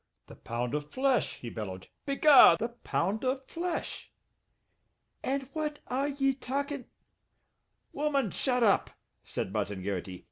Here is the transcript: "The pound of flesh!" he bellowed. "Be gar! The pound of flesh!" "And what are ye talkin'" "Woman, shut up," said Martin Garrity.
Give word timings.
"The 0.25 0.35
pound 0.35 0.73
of 0.73 0.89
flesh!" 0.89 1.35
he 1.35 1.51
bellowed. 1.51 1.87
"Be 2.07 2.15
gar! 2.15 2.57
The 2.57 2.69
pound 2.69 3.23
of 3.23 3.45
flesh!" 3.45 4.11
"And 5.21 5.47
what 5.53 5.77
are 5.89 6.07
ye 6.07 6.33
talkin'" 6.33 6.85
"Woman, 7.93 8.31
shut 8.31 8.63
up," 8.63 8.89
said 9.23 9.53
Martin 9.53 9.83
Garrity. 9.83 10.19